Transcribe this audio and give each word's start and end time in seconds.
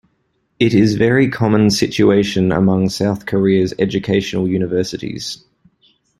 It 0.57 0.73
is 0.73 0.95
very 0.95 1.29
common 1.29 1.69
situation 1.69 2.51
among 2.51 2.89
South 2.89 3.27
Korea's 3.27 3.71
educational 3.77 4.47
universities. 4.47 5.45